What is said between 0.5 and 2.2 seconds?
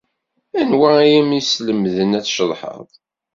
Anwa ay am-yeslemden